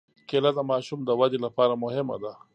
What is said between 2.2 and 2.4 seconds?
ده.